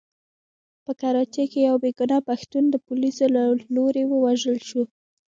په 0.85 0.91
کراچۍ 1.01 1.45
کې 1.51 1.59
يو 1.67 1.75
بې 1.83 1.91
ګناه 1.99 2.21
پښتون 2.29 2.63
د 2.69 2.75
پوليسو 2.85 3.25
له 3.35 3.43
لوري 3.75 4.03
ووژل 4.07 4.57
شو. 4.67 4.83